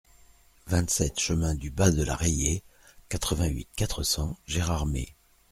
vingt-sept 0.65 1.19
chemin 1.19 1.53
du 1.53 1.69
Bas 1.69 1.91
de 1.91 2.01
la 2.01 2.15
Rayée, 2.15 2.63
quatre-vingt-huit, 3.07 3.67
quatre 3.75 4.01
cents, 4.01 4.35
Gérardmer 4.47 5.15